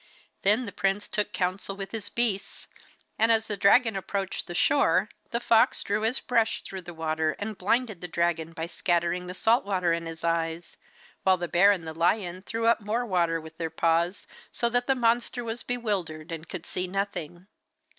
Then 0.41 0.65
the 0.65 0.71
prince 0.71 1.07
took 1.07 1.31
counsel 1.31 1.77
with 1.77 1.91
his 1.91 2.09
beasts, 2.09 2.67
and 3.19 3.31
as 3.31 3.45
the 3.45 3.55
dragon 3.55 3.95
approached 3.95 4.47
the 4.47 4.55
shore 4.55 5.09
the 5.29 5.39
fox 5.39 5.83
drew 5.83 6.01
his 6.01 6.19
brush 6.19 6.63
through 6.63 6.81
the 6.81 6.93
water 6.95 7.35
and 7.37 7.55
blinded 7.55 8.01
the 8.01 8.07
dragon 8.07 8.51
by 8.53 8.65
scattering 8.65 9.27
the 9.27 9.35
salt 9.35 9.63
water 9.63 9.93
in 9.93 10.07
his 10.07 10.23
eyes, 10.23 10.75
while 11.21 11.37
the 11.37 11.47
bear 11.47 11.71
and 11.71 11.85
the 11.85 11.93
lion 11.93 12.41
threw 12.41 12.65
up 12.65 12.81
more 12.81 13.05
water 13.05 13.39
with 13.39 13.59
their 13.59 13.69
paws, 13.69 14.25
so 14.51 14.69
that 14.69 14.87
the 14.87 14.95
monster 14.95 15.43
was 15.43 15.61
bewildered 15.61 16.31
and 16.31 16.49
could 16.49 16.65
see 16.65 16.87
nothing. 16.87 17.45